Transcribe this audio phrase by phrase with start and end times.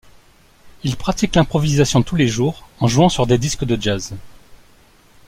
[0.83, 4.15] Il pratique l'improvisation tous les jours en jouant sur des disques de jazz..